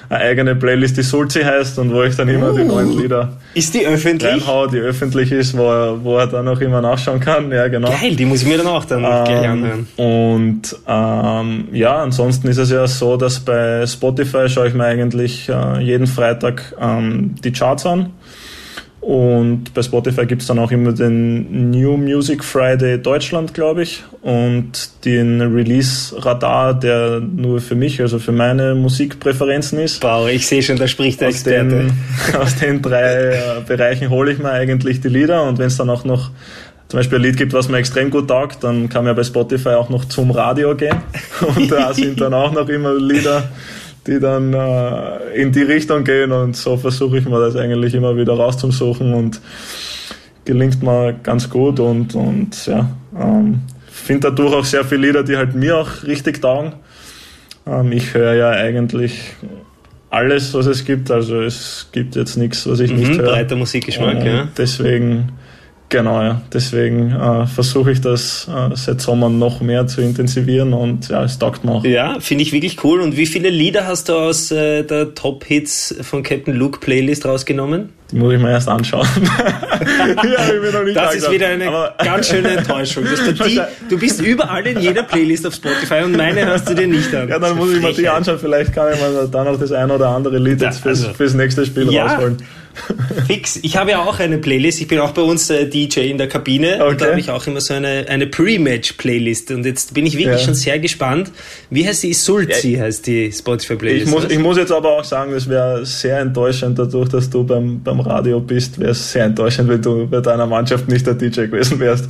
[0.10, 3.74] eine eigene Playlist, die Sulzi heißt und wo ich dann immer die neuen Lieder Ist
[3.76, 4.32] die öffentlich?
[4.32, 7.52] reinhau, die öffentlich ist, wo er, wo er dann auch immer nachschauen kann.
[7.52, 7.90] Ja, genau.
[7.90, 9.88] Geil, die muss ich mir dann auch dann gleich anhören.
[9.98, 14.86] Ähm, und ähm, ja, ansonsten ist es ja so, dass bei Spotify schaue ich mir
[14.86, 18.12] eigentlich äh, jeden Freitag ähm, die Charts an.
[19.02, 24.04] Und bei Spotify gibt es dann auch immer den New Music Friday Deutschland, glaube ich,
[24.22, 24.72] und
[25.06, 30.04] den Release-Radar, der nur für mich, also für meine Musikpräferenzen ist.
[30.04, 31.70] Wow, ich sehe schon, da spricht der Aus Experte.
[31.70, 31.92] den,
[32.40, 35.90] aus den drei äh, Bereichen hole ich mir eigentlich die Lieder und wenn es dann
[35.90, 36.32] auch noch
[36.90, 39.24] zum Beispiel ein Lied gibt, was mir extrem gut taugt, dann kann man ja bei
[39.24, 40.98] Spotify auch noch zum Radio gehen
[41.56, 43.50] und da sind dann auch noch immer Lieder,
[44.10, 48.18] die dann äh, in die Richtung gehen und so versuche ich mir das eigentlich immer
[48.18, 49.40] wieder rauszusuchen und
[50.46, 55.38] gelingt mir ganz gut und, und ja, ähm, finde dadurch auch sehr viele Lieder, die
[55.38, 56.74] halt mir auch richtig taugen.
[57.68, 59.20] Ähm, ich höre ja eigentlich
[60.10, 63.32] alles, was es gibt, also es gibt jetzt nichts, was ich nicht Mhm, höre.
[63.34, 64.48] breiter Musikgeschmack, Und ja.
[64.58, 65.34] Deswegen
[65.90, 66.42] Genau, ja.
[66.54, 71.40] Deswegen äh, versuche ich das äh, seit Sommer noch mehr zu intensivieren und ja, es
[71.40, 71.84] taugt mir auch.
[71.84, 73.02] Ja, finde ich wirklich cool.
[73.02, 77.26] Und wie viele Lieder hast du aus äh, der Top Hits von Captain Luke Playlist
[77.26, 77.90] rausgenommen?
[78.12, 79.08] Die muss ich mir erst anschauen.
[79.28, 83.04] ja, ich bin noch nicht das ist wieder eine aber ganz schöne Enttäuschung.
[83.04, 86.88] Du, die, du, bist überall in jeder Playlist auf Spotify und meine hast du dir
[86.88, 87.30] nicht an.
[87.30, 88.40] Ja, dann muss ich mir die anschauen.
[88.40, 91.34] Vielleicht kann ich mir dann noch das ein oder andere Lied jetzt fürs, also, fürs
[91.36, 92.38] nächste Spiel ja, rausholen.
[93.28, 93.60] Fix.
[93.62, 94.82] Ich habe ja auch eine Playlist.
[94.82, 96.90] Ich bin auch bei uns äh, DJ in der Kabine okay.
[96.90, 99.52] und da habe ich auch immer so eine, eine Pre-Match-Playlist.
[99.52, 100.46] Und jetzt bin ich wirklich ja.
[100.46, 101.32] schon sehr gespannt.
[101.70, 102.14] Wie heißt die?
[102.14, 102.82] Sulzi ja.
[102.82, 104.06] heißt die Spotify-Playlist.
[104.06, 107.44] Ich muss, ich muss jetzt aber auch sagen, es wäre sehr enttäuschend dadurch, dass du
[107.44, 111.14] beim, beim Radio bist, wäre es sehr enttäuschend, wenn du bei deiner Mannschaft nicht der
[111.14, 112.06] DJ gewesen wärst.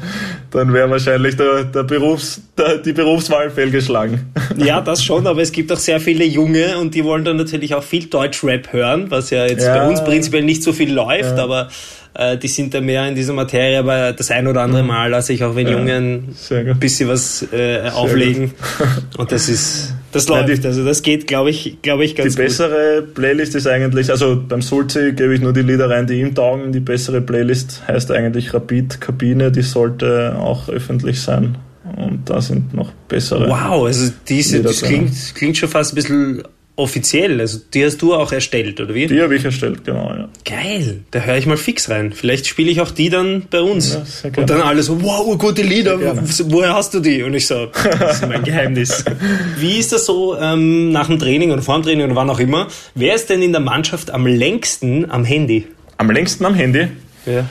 [0.52, 4.32] Dann wäre wahrscheinlich der, der Berufs, der, die Berufswahl fehlgeschlagen.
[4.58, 7.76] Ja, das schon, aber es gibt auch sehr viele Junge und die wollen dann natürlich
[7.76, 11.44] auch viel Deutsch-Rap hören, was ja jetzt bei uns prinzipiell nicht so viel läuft, ja.
[11.44, 11.70] aber
[12.14, 14.88] äh, die sind da mehr in dieser Materie, aber das ein oder andere mhm.
[14.88, 18.54] Mal lasse ich auch wenn ja, Jungen ein bisschen was äh, auflegen.
[19.18, 20.64] Und das ist, das läuft.
[20.64, 23.14] Die, also das geht, glaube ich, glaube ich, ganz Die bessere gut.
[23.14, 26.72] Playlist ist eigentlich, also beim Sulzi gebe ich nur die Lieder rein, die ihm taugen.
[26.72, 31.58] Die bessere Playlist heißt eigentlich Rapid Kabine, die sollte auch öffentlich sein.
[31.96, 33.50] Und da sind noch bessere.
[33.50, 36.44] Wow, also diese, das klingt, klingt schon fast ein bisschen
[36.80, 39.08] offiziell, also die hast du auch erstellt, oder wie?
[39.08, 40.30] Die habe ich erstellt, genau, ja.
[40.46, 42.14] Geil, da höre ich mal fix rein.
[42.14, 43.94] Vielleicht spiele ich auch die dann bei uns.
[44.24, 44.32] Ja.
[44.36, 47.22] Und dann alle so, wow, gute Lieder, woher hast du die?
[47.24, 47.68] Und ich so,
[48.00, 49.04] das ist mein Geheimnis.
[49.58, 52.40] wie ist das so ähm, nach dem Training oder vor dem Training oder wann auch
[52.40, 52.68] immer?
[52.96, 55.68] Wer ist denn in der Mannschaft am längsten am Handy?
[55.98, 56.88] Am längsten am Handy?
[57.26, 57.46] Ja.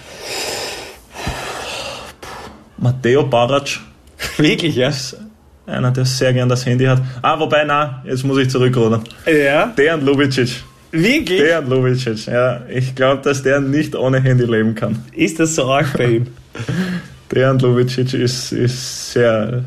[2.79, 3.81] Matteo Barac.
[4.39, 4.93] Wirklich, ja?
[5.69, 7.03] Einer, der sehr gern das Handy hat.
[7.21, 9.05] Ah, wobei, na, jetzt muss ich zurückrudern.
[9.27, 9.67] Ja.
[9.67, 10.65] Dejan Lubicic.
[10.91, 11.41] Wirklich?
[11.41, 12.63] Dejan Lubicic, ja.
[12.69, 15.05] Ich glaube, dass der nicht ohne Handy leben kann.
[15.13, 16.27] Ist das so arg bei ihm?
[17.33, 19.63] Dejan Lubicic ist, ist sehr,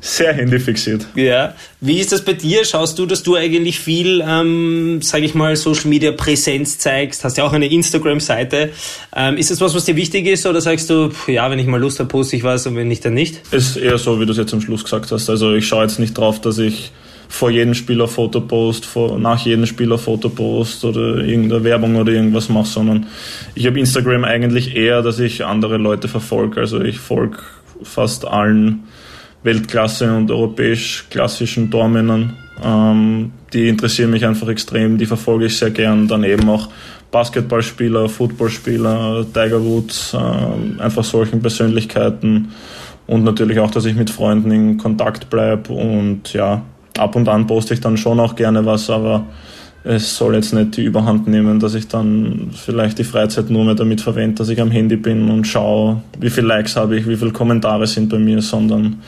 [0.00, 1.06] sehr handyfixiert.
[1.14, 1.54] Ja.
[1.80, 2.64] Wie ist das bei dir?
[2.64, 7.24] Schaust du, dass du eigentlich viel, ähm, sage ich mal, Social Media Präsenz zeigst?
[7.24, 8.70] Hast ja auch eine Instagram-Seite.
[9.14, 10.46] Ähm, ist das was, was dir wichtig ist?
[10.46, 12.88] Oder sagst du, pff, ja, wenn ich mal Lust habe, poste ich was und wenn
[12.88, 13.40] nicht, dann nicht?
[13.52, 15.28] Ist eher so, wie du es jetzt am Schluss gesagt hast.
[15.30, 16.92] Also ich schaue jetzt nicht drauf, dass ich
[17.28, 22.10] vor jedem Spieler Foto post, vor, nach jedem Spieler Foto post oder irgendeine Werbung oder
[22.10, 23.06] irgendwas mache, sondern
[23.54, 26.60] ich habe Instagram eigentlich eher, dass ich andere Leute verfolge.
[26.60, 27.38] Also ich folge
[27.82, 28.84] fast allen
[29.42, 32.36] Weltklasse und europäisch klassischen Tormännern.
[32.62, 36.08] Ähm, die interessieren mich einfach extrem, die verfolge ich sehr gern.
[36.08, 36.68] Dann eben auch
[37.10, 42.52] Basketballspieler, Footballspieler, Tiger Woods, äh, einfach solchen Persönlichkeiten.
[43.06, 45.72] Und natürlich auch, dass ich mit Freunden in Kontakt bleibe.
[45.72, 46.62] Und ja,
[46.98, 49.24] ab und an poste ich dann schon auch gerne was, aber
[49.88, 53.74] es soll jetzt nicht die Überhand nehmen, dass ich dann vielleicht die Freizeit nur mehr
[53.74, 57.16] damit verwende, dass ich am Handy bin und schaue, wie viele Likes habe ich, wie
[57.16, 59.02] viele Kommentare sind bei mir, sondern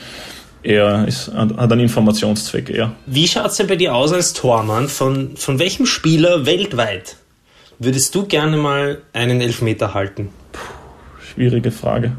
[0.63, 2.93] eher ist, hat einen Informationszweck eher.
[3.05, 4.89] Wie schaut es denn bei dir aus als Tormann?
[4.89, 7.17] Von, von welchem Spieler weltweit
[7.79, 10.31] würdest du gerne mal einen Elfmeter halten?
[10.53, 10.61] Puh,
[11.35, 12.13] schwierige Frage.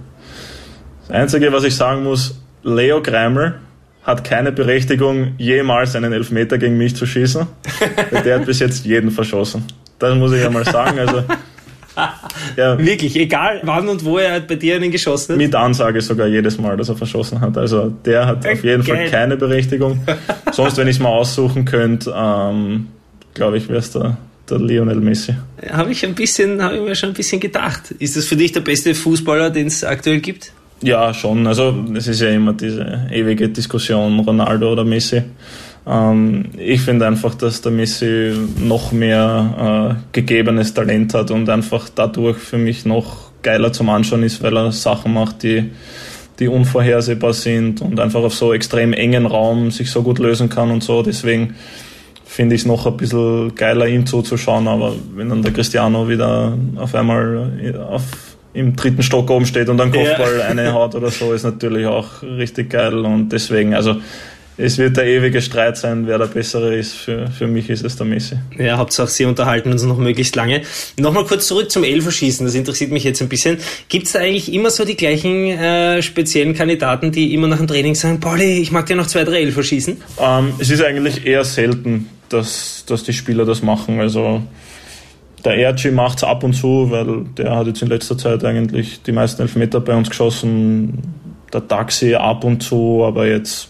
[1.08, 3.56] Das Einzige, was ich sagen muss, Leo Greimer
[4.04, 7.46] hat keine Berechtigung, jemals einen Elfmeter gegen mich zu schießen.
[8.26, 9.64] Der hat bis jetzt jeden verschossen.
[10.00, 10.98] Das muss ich ja mal sagen.
[10.98, 11.24] Also,
[12.58, 15.38] ja, Wirklich, egal wann und wo er bei dir einen geschossen hat?
[15.38, 17.58] Mit Ansage sogar jedes Mal, dass er verschossen hat.
[17.58, 18.98] Also der hat auf jeden Geil.
[18.98, 20.02] Fall keine Berechtigung.
[20.52, 22.88] Sonst, wenn ich es mal aussuchen könnte, ähm,
[23.34, 24.18] glaube ich, wäre es der,
[24.50, 25.36] der Lionel Messi.
[25.70, 27.92] Habe ich, ein bisschen, hab ich mir schon ein bisschen gedacht.
[28.00, 30.54] Ist das für dich der beste Fußballer, den es aktuell gibt?
[30.84, 31.46] Ja, schon.
[31.46, 35.22] Also es ist ja immer diese ewige Diskussion, Ronaldo oder Messi.
[35.86, 41.90] Ähm, ich finde einfach, dass der Messi noch mehr äh, gegebenes Talent hat und einfach
[41.94, 45.72] dadurch für mich noch geiler zum Anschauen ist, weil er Sachen macht, die,
[46.40, 50.72] die unvorhersehbar sind und einfach auf so extrem engen Raum sich so gut lösen kann
[50.72, 51.04] und so.
[51.04, 51.56] Deswegen
[52.26, 54.68] finde ich es noch ein bisschen geiler, ihm zuzuschauen.
[54.68, 57.52] Aber wenn dann der Cristiano wieder auf einmal
[57.88, 60.46] auf im dritten Stock oben steht und dann Kopfball ja.
[60.46, 63.98] eine haut oder so, ist natürlich auch richtig geil und deswegen, also
[64.58, 66.94] es wird der ewige Streit sein, wer der Bessere ist.
[66.94, 68.36] Für, für mich ist es der Messi.
[68.60, 70.62] Ja, Hauptsache Sie unterhalten uns noch möglichst lange.
[71.00, 73.58] Nochmal kurz zurück zum Elferschießen, das interessiert mich jetzt ein bisschen.
[73.90, 77.68] Gibt es da eigentlich immer so die gleichen äh, speziellen Kandidaten, die immer nach dem
[77.68, 79.98] Training sagen, Pauli, ich mag dir noch zwei, drei Elferschießen?
[80.20, 84.00] Ähm, es ist eigentlich eher selten, dass, dass die Spieler das machen.
[84.00, 84.44] Also
[85.46, 89.02] der Erci macht es ab und zu, weil der hat jetzt in letzter Zeit eigentlich
[89.04, 91.00] die meisten Elfmeter bei uns geschossen.
[91.54, 93.70] Der Taxi ab und zu, aber jetzt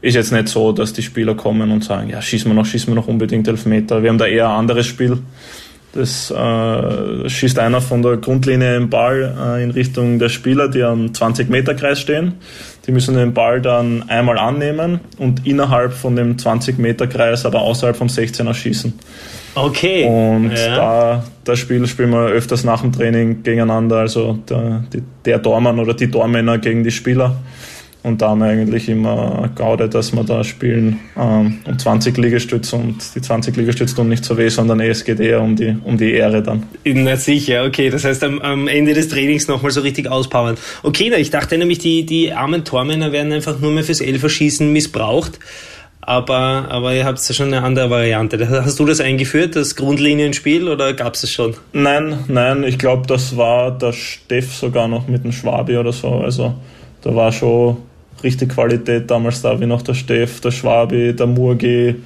[0.00, 2.88] ist jetzt nicht so, dass die Spieler kommen und sagen, ja, schießen wir noch, schießen
[2.88, 4.02] wir noch unbedingt Elfmeter.
[4.02, 5.18] Wir haben da eher ein anderes Spiel.
[5.92, 10.82] Das äh, schießt einer von der Grundlinie im Ball äh, in Richtung der Spieler, die
[10.82, 12.34] am 20-Meter-Kreis stehen.
[12.86, 18.06] Die müssen den Ball dann einmal annehmen und innerhalb von dem 20-Meter-Kreis, aber außerhalb vom
[18.06, 18.94] 16er schießen.
[19.56, 20.06] Okay.
[20.06, 20.76] Und ja.
[20.76, 24.84] da, das Spiel spielen wir öfters nach dem Training gegeneinander, also der,
[25.24, 27.36] der Tormann oder die Tormänner gegen die Spieler.
[28.06, 32.76] Und da haben wir eigentlich immer Gaude, dass wir da spielen ähm, um 20 Liegestütze
[32.76, 35.98] und die 20 Liegestütze tun nicht so weh, sondern es geht eher um die, um
[35.98, 36.62] die Ehre dann.
[36.84, 37.90] Na sicher, okay.
[37.90, 40.56] Das heißt am, am Ende des Trainings nochmal so richtig auspowern.
[40.84, 44.72] Okay, na, ich dachte nämlich, die, die armen Tormänner werden einfach nur mehr fürs Elferschießen
[44.72, 45.40] missbraucht.
[46.00, 48.48] Aber, aber ihr habt ja schon eine andere Variante.
[48.64, 51.56] Hast du das eingeführt, das Grundlinienspiel, oder gab es das schon?
[51.72, 56.10] Nein, nein, ich glaube, das war der Steff sogar noch mit dem Schwabi oder so.
[56.10, 56.54] Also
[57.02, 57.78] da war schon
[58.22, 61.96] richtig Qualität damals da, wie noch der Steff, der Schwabi, der Murgi,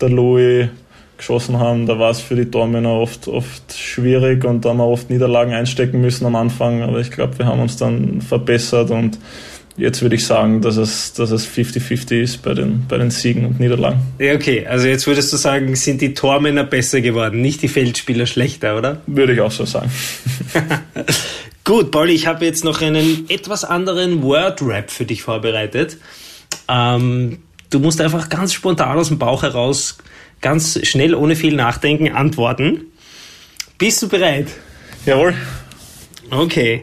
[0.00, 0.68] der Louis
[1.16, 1.86] geschossen haben.
[1.86, 5.52] Da war es für die Tormänner oft, oft schwierig und da haben wir oft Niederlagen
[5.52, 6.82] einstecken müssen am Anfang.
[6.82, 9.18] Aber ich glaube, wir haben uns dann verbessert und
[9.76, 13.46] jetzt würde ich sagen, dass es, dass es 50-50 ist bei den, bei den Siegen
[13.46, 14.00] und Niederlagen.
[14.18, 14.66] Ja, okay.
[14.66, 19.00] Also jetzt würdest du sagen, sind die Tormänner besser geworden, nicht die Feldspieler schlechter, oder?
[19.06, 19.90] Würde ich auch so sagen.
[21.70, 25.98] Gut, Pauli, ich habe jetzt noch einen etwas anderen Word-Rap für dich vorbereitet.
[26.66, 27.38] Ähm,
[27.70, 29.98] du musst einfach ganz spontan aus dem Bauch heraus,
[30.40, 32.86] ganz schnell, ohne viel Nachdenken, antworten.
[33.78, 34.48] Bist du bereit?
[35.06, 35.32] Jawohl.
[36.32, 36.82] Okay.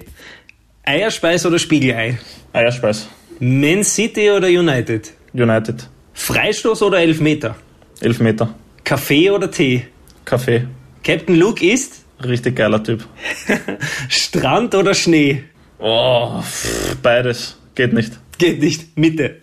[0.85, 2.17] Eierspeis oder Spiegelei?
[2.53, 3.09] Eierspeis.
[3.41, 5.11] Man City oder United?
[5.33, 5.89] United.
[6.13, 7.57] Freistoß oder Elfmeter?
[7.99, 8.55] Elfmeter.
[8.85, 9.85] Kaffee oder Tee?
[10.23, 10.65] Kaffee.
[11.03, 12.06] Captain Luke ist?
[12.23, 13.07] Richtig geiler Typ.
[14.09, 15.43] Strand oder Schnee?
[15.79, 17.57] Oh, pff, beides.
[17.75, 18.13] Geht nicht.
[18.37, 18.97] Geht nicht.
[18.97, 19.37] Mitte.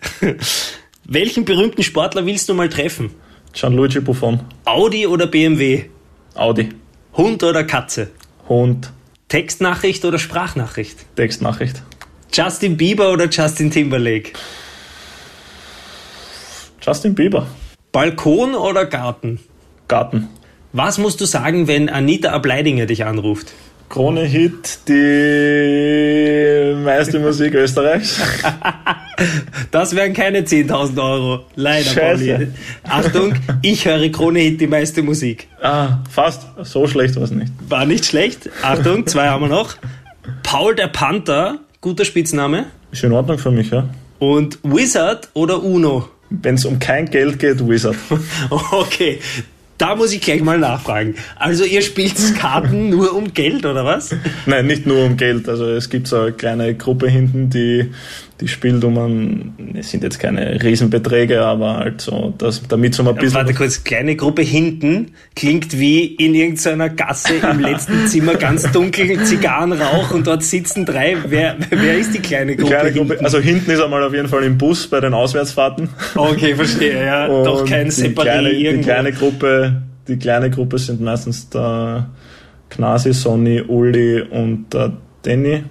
[1.05, 3.11] Welchen berühmten Sportler willst du mal treffen?
[3.53, 4.41] Gianluigi Buffon.
[4.65, 5.85] Audi oder BMW?
[6.35, 6.71] Audi.
[7.17, 8.11] Hund oder Katze?
[8.49, 8.91] Hund.
[9.29, 11.07] Textnachricht oder Sprachnachricht?
[11.15, 11.83] Textnachricht.
[12.33, 14.33] Justin Bieber oder Justin Timberlake?
[16.83, 17.47] Justin Bieber.
[17.93, 19.39] Balkon oder Garten?
[19.87, 20.29] Garten.
[20.77, 23.53] Was musst du sagen, wenn Anita Ableidinger dich anruft?
[23.89, 28.21] Krone Hit, die meiste Musik Österreichs.
[29.71, 31.45] Das wären keine 10.000 Euro.
[31.55, 32.33] Leider, Scheiße.
[32.33, 32.49] Pauli.
[32.83, 35.47] Achtung, ich höre Krone Hit die meiste Musik.
[35.63, 36.43] Ah, fast.
[36.65, 37.53] So schlecht war es nicht.
[37.69, 38.51] War nicht schlecht.
[38.63, 39.77] Achtung, zwei haben wir noch.
[40.43, 42.67] Paul der Panther, guter Spitzname.
[42.91, 43.89] Ist in Ordnung für mich, ja.
[44.19, 46.09] Und Wizard oder Uno?
[46.31, 47.95] Wenn es um kein Geld geht, Wizard.
[48.51, 49.21] Okay,
[49.79, 51.17] da muss ich gleich mal nachfragen.
[51.37, 54.15] Also ihr spielt Karten nur um Geld oder was?
[54.47, 55.49] Nein, nicht nur um Geld.
[55.49, 57.91] Also es gibt so eine kleine Gruppe hinten, die,
[58.45, 63.35] die um es sind jetzt keine Riesenbeträge, aber halt so, dass, damit so ein bisschen...
[63.35, 69.23] Warte kurz, kleine Gruppe hinten klingt wie in irgendeiner Gasse im letzten Zimmer ganz dunkel,
[69.25, 71.17] Zigarrenrauch und dort sitzen drei.
[71.27, 72.71] Wer, wer ist die kleine Gruppe?
[72.71, 73.25] Kleine Gruppe, hinten?
[73.25, 75.89] also hinten ist einmal auf jeden Fall im Bus bei den Auswärtsfahrten.
[76.15, 77.27] Okay, verstehe, ja.
[77.27, 78.85] Und Doch kein die Separé kleine, die irgendwo.
[78.85, 82.11] kleine Gruppe, die kleine Gruppe sind meistens der
[82.69, 85.65] Knasi, Sonny, Uli und der Danny,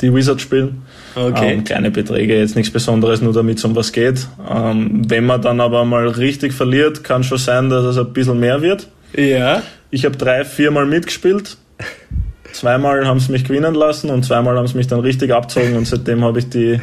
[0.00, 0.82] die Wizard spielen.
[1.14, 1.52] Okay.
[1.54, 4.26] Ähm, kleine Beträge, jetzt nichts Besonderes, nur damit es um was geht.
[4.50, 8.40] Ähm, wenn man dann aber mal richtig verliert, kann schon sein, dass es ein bisschen
[8.40, 8.88] mehr wird.
[9.16, 9.62] Ja.
[9.90, 11.56] Ich habe drei, viermal mitgespielt.
[12.54, 15.88] Zweimal haben sie mich gewinnen lassen und zweimal haben sie mich dann richtig abzogen und
[15.88, 16.80] seitdem habe ich die,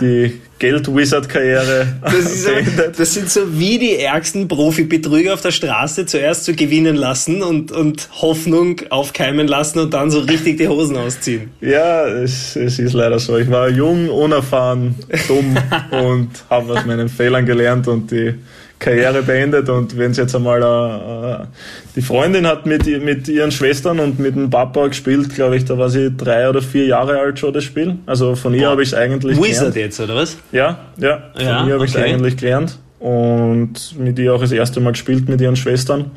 [0.00, 2.50] die Geld-Wizard-Karriere Das, so,
[2.96, 7.72] das sind so wie die ärgsten Profi-Betrüger auf der Straße zuerst so gewinnen lassen und,
[7.72, 11.50] und Hoffnung aufkeimen lassen und dann so richtig die Hosen ausziehen.
[11.60, 13.36] Ja, es, es ist leider so.
[13.36, 14.94] Ich war jung, unerfahren,
[15.26, 15.56] dumm
[15.90, 18.34] und habe aus meinen Fehlern gelernt und die
[18.80, 19.68] Karriere beendet.
[19.68, 21.46] Und wenn es jetzt einmal äh, äh,
[21.94, 25.78] die Freundin hat mit, mit ihren Schwestern und mit dem Papa gespielt, glaube ich, da
[25.78, 27.98] war sie drei oder vier Jahre alt schon das Spiel.
[28.06, 29.76] Also von ihr habe ich es eigentlich Wizard gelernt.
[29.76, 30.36] jetzt, oder was?
[30.50, 32.12] Ja, ja, von Ja, ihr habe ich es okay.
[32.12, 36.10] eigentlich gelernt und mit ihr auch das erste Mal gespielt mit ihren Schwestern.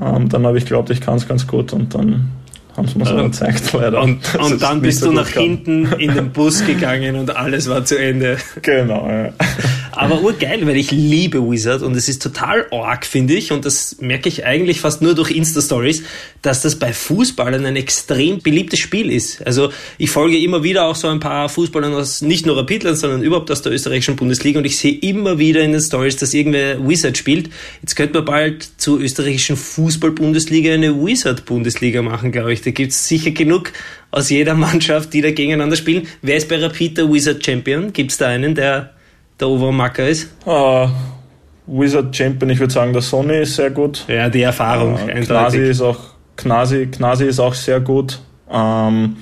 [0.00, 2.30] Ähm, dann habe ich geglaubt, ich kann es ganz gut und dann
[2.80, 4.02] haben sie mir so Und- gezeigt, leider.
[4.02, 5.42] Und, und dann bist so du nach kann.
[5.42, 8.38] hinten in den Bus gegangen und alles war zu Ende.
[8.62, 9.32] Genau, ja.
[9.92, 13.96] Aber urgeil, weil ich liebe Wizard und es ist total arg, finde ich, und das
[14.00, 16.04] merke ich eigentlich fast nur durch Insta-Stories,
[16.42, 19.44] dass das bei Fußballern ein extrem beliebtes Spiel ist.
[19.46, 23.22] Also ich folge immer wieder auch so ein paar Fußballern aus nicht nur Rapidland, sondern
[23.22, 26.88] überhaupt aus der österreichischen Bundesliga und ich sehe immer wieder in den Stories, dass irgendwer
[26.88, 27.50] Wizard spielt.
[27.82, 32.62] Jetzt könnte man bald zur österreichischen Fußball-Bundesliga eine Wizard-Bundesliga machen, glaube ich.
[32.62, 33.72] Da gibt's sicher genug
[34.10, 36.06] aus jeder Mannschaft, die da gegeneinander spielen.
[36.22, 37.92] Wer ist bei Rapid der Wizard Champion?
[37.92, 38.94] Gibt's da einen, der
[39.40, 40.30] der Obermacker ist?
[40.46, 40.90] Ah,
[41.66, 44.04] Wizard Champion, ich würde sagen, der Sony ist sehr gut.
[44.08, 44.98] Ja, die Erfahrung.
[45.08, 45.98] Äh, Knasi ist auch
[46.36, 48.20] Knasi, Knasi ist auch sehr gut.
[48.50, 49.16] Ähm,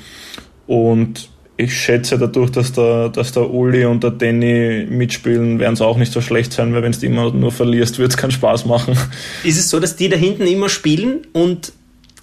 [0.66, 5.80] und ich schätze dadurch, dass der, dass der Uli und der Danny mitspielen, werden es
[5.80, 8.64] auch nicht so schlecht sein, weil wenn du immer nur verlierst, wird es keinen Spaß
[8.64, 8.96] machen.
[9.44, 11.72] Ist es so, dass die da hinten immer spielen und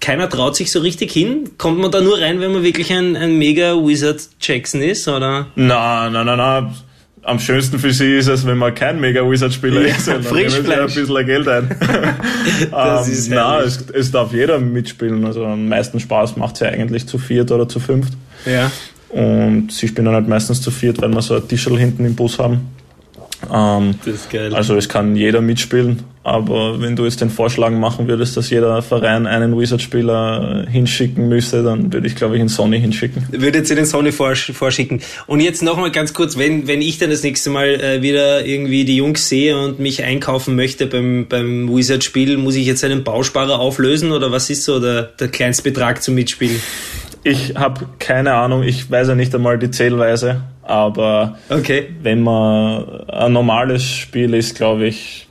[0.00, 1.50] keiner traut sich so richtig hin?
[1.58, 5.46] Kommt man da nur rein, wenn man wirklich ein, ein mega Wizard Jackson ist, oder?
[5.54, 6.74] Nein, nein, nein, nein.
[7.22, 10.48] Am schönsten für sie ist es, wenn man kein mega Wizard-Spieler ja, ist, dann nehmen
[10.48, 11.76] sie ein bisschen Geld ein.
[12.70, 15.24] das um, ist nein, es, es, darf jeder mitspielen.
[15.24, 18.12] Also am meisten Spaß macht es ja eigentlich zu viert oder zu fünft.
[18.44, 18.70] Ja.
[19.08, 22.14] Und sie spielen dann halt meistens zu viert, weil wir so ein Tischel hinten im
[22.14, 22.68] Bus haben.
[23.52, 24.54] Ähm, das ist geil.
[24.54, 28.82] Also es kann jeder mitspielen, aber wenn du jetzt den Vorschlag machen würdest, dass jeder
[28.82, 33.24] Verein einen Wizard-Spieler hinschicken müsste, dann würde ich, glaube ich, einen Sony hinschicken.
[33.30, 35.00] Würde jetzt den Sony vorsch vorschicken.
[35.26, 38.84] Und jetzt nochmal ganz kurz, wenn, wenn ich dann das nächste Mal äh, wieder irgendwie
[38.84, 43.60] die Jungs sehe und mich einkaufen möchte beim, beim Wizard-Spiel, muss ich jetzt einen Bausparer
[43.60, 46.60] auflösen oder was ist so der, der Kleinstbetrag zum Mitspielen?
[47.22, 51.88] Ich habe keine Ahnung, ich weiß ja nicht einmal die Zählweise, aber okay.
[52.02, 55.28] wenn man ein normales Spiel ist, glaube ich,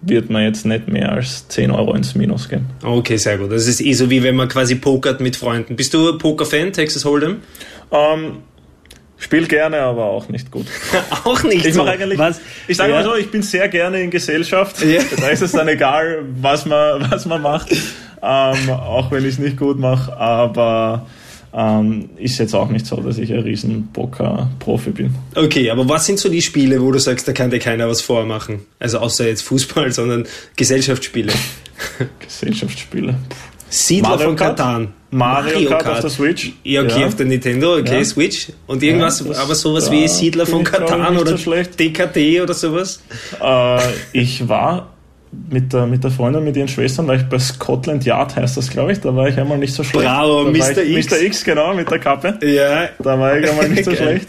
[0.00, 2.66] wird man jetzt nicht mehr als 10 Euro ins Minus gehen.
[2.82, 3.52] Okay, sehr gut.
[3.52, 5.76] Das ist eh so wie wenn man quasi pokert mit Freunden.
[5.76, 7.36] Bist du Poker-Fan, Texas Hold'em?
[7.92, 8.38] Ähm,
[9.22, 10.66] Spiel gerne, aber auch nicht gut.
[11.24, 11.84] auch nicht ich so.
[11.84, 12.40] Eigentlich, was?
[12.66, 12.98] Ich sage ja.
[12.98, 14.84] mal so, ich bin sehr gerne in Gesellschaft.
[14.84, 15.00] Ja.
[15.20, 17.70] Da ist es dann egal, was man, was man macht.
[17.70, 20.16] Ähm, auch wenn ich es nicht gut mache.
[20.16, 21.06] Aber
[21.54, 25.14] ähm, ist jetzt auch nicht so, dass ich ein riesen Poker-Profi bin.
[25.34, 28.00] Okay, aber was sind so die Spiele, wo du sagst, da kann dir keiner was
[28.00, 28.60] vormachen?
[28.78, 30.24] Also außer jetzt Fußball, sondern
[30.56, 31.32] Gesellschaftsspiele.
[32.20, 33.14] Gesellschaftsspiele.
[33.68, 34.88] Siedler Mario von Katan.
[35.10, 36.52] Mario, Mario Kart, Kart, auf der Switch.
[36.62, 37.06] Ja, okay, ja.
[37.06, 38.04] auf der Nintendo, okay, ja.
[38.04, 38.48] Switch.
[38.66, 43.02] Und irgendwas, ja, aber sowas wie Siedler von Katan oder so DKT oder sowas?
[43.40, 43.78] Äh,
[44.12, 44.91] ich war
[45.50, 48.70] mit der, mit der Freundin, mit ihren Schwestern, war ich bei Scotland Yard, heißt das,
[48.70, 49.00] glaube ich.
[49.00, 50.06] Da war ich einmal nicht so schlecht.
[50.06, 50.82] Bravo, Mr.
[50.82, 51.10] X.
[51.10, 51.20] Mr.
[51.22, 52.38] X, genau, mit der Kappe.
[52.42, 52.88] Ja.
[52.98, 54.28] Da war ich einmal nicht so schlecht.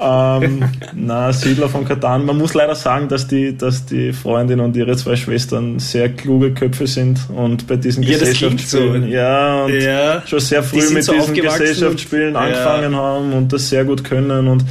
[0.00, 2.26] Ähm, na, Siedler von Katan.
[2.26, 6.52] Man muss leider sagen, dass die, dass die Freundin und ihre zwei Schwestern sehr kluge
[6.52, 9.08] Köpfe sind und bei diesen ja, Gesellschaftsspielen, so.
[9.08, 10.22] ja, und ja.
[10.26, 12.98] schon sehr früh die mit so diesen Gesellschaftsspielen angefangen ja.
[12.98, 14.64] haben und das sehr gut können und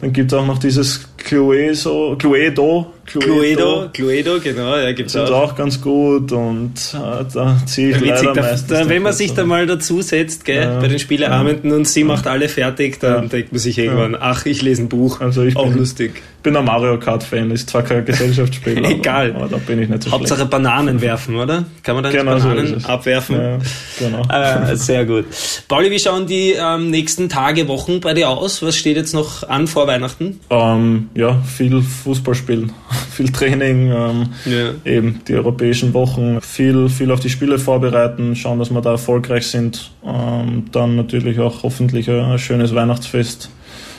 [0.00, 5.30] dann gibt es auch noch dieses Cluedo, Cluedo, Cluedo, Cluedo, genau, ja, gibt's auch.
[5.30, 9.14] auch ganz gut und äh, da ziehe ich ja, leider da, meistens da, Wenn man
[9.14, 11.76] sich da mal dazu setzt, gell, ja, bei den Spieleabenden ja.
[11.76, 15.20] und sie macht alle fertig, dann denkt man sich irgendwann, ach, ich lese ein Buch,
[15.20, 16.22] also ich auch bin, lustig.
[16.42, 19.30] bin ein Mario Kart Fan, ist zwar kein Gesellschaftsspiel, Egal.
[19.30, 20.50] Aber, aber, da bin ich nicht so Hauptsache schlecht.
[20.50, 21.64] Bananen werfen, oder?
[21.82, 23.60] Kann man dann genau Bananen so abwerfen?
[23.98, 24.22] genau.
[24.30, 25.24] Äh, sehr gut.
[25.66, 28.62] Pauli, wie schauen die ähm, nächsten Tage, Wochen bei dir aus?
[28.62, 30.40] Was steht jetzt noch an vor Weihnachten?
[30.50, 32.72] Ähm, ja, viel Fußball spielen,
[33.18, 34.70] viel Training, ähm, ja.
[34.84, 39.48] eben die europäischen Wochen, viel, viel auf die Spiele vorbereiten, schauen, dass wir da erfolgreich
[39.48, 39.90] sind.
[40.04, 43.50] Ähm, dann natürlich auch hoffentlich ein schönes Weihnachtsfest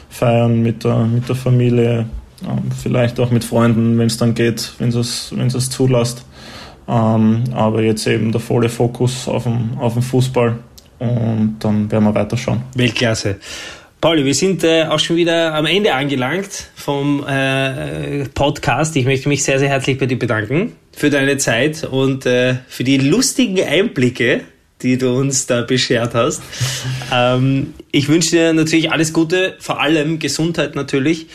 [0.10, 2.05] feiern mit der, mit der Familie,
[2.43, 6.23] ähm, vielleicht auch mit Freunden, wenn es dann geht, wenn es wenn es zulässt.
[6.88, 10.55] Ähm, aber jetzt eben der volle Fokus auf dem, auf dem Fußball
[10.99, 12.62] und dann werden wir weiterschauen.
[12.73, 13.36] Weltklasse.
[14.02, 18.96] Pauli, wir sind äh, auch schon wieder am Ende angelangt vom äh, Podcast.
[18.96, 22.86] Ich möchte mich sehr, sehr herzlich bei dir bedanken für deine Zeit und äh, für
[22.86, 24.46] die lustigen Einblicke,
[24.82, 26.42] die du uns da beschert hast.
[27.14, 31.28] ähm, ich wünsche dir natürlich alles Gute, vor allem Gesundheit natürlich.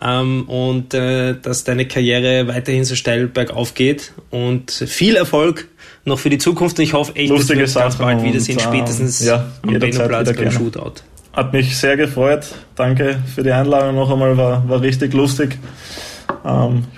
[0.00, 5.68] Ähm, und äh, dass deine Karriere weiterhin so steil bergauf geht und viel Erfolg
[6.04, 6.78] noch für die Zukunft.
[6.78, 9.78] Und ich hoffe echt, Lustige dass wir uns ganz bald wiedersehen, ähm, spätestens ja, am
[9.80, 11.02] Benno-Platz beim Shootout.
[11.34, 12.46] Hat mich sehr gefreut.
[12.76, 15.58] Danke für die Einladung noch einmal, war, war richtig lustig.
[16.44, 16.84] Ähm,